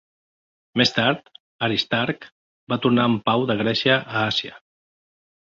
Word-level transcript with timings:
Més 0.81 0.93
tard, 0.95 1.29
Aristarc 1.67 2.25
va 2.73 2.79
tornar 2.87 3.07
amb 3.11 3.23
Pau 3.29 3.47
de 3.53 3.59
Grècia 3.61 4.01
a 4.09 4.27
Àsia. 4.33 4.59